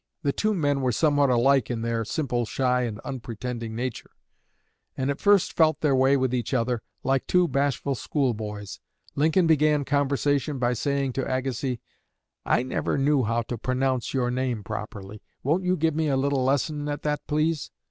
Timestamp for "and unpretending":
2.85-3.75